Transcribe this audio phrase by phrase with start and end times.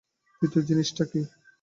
[0.41, 1.19] তৃতীয় জিনিসটা কী?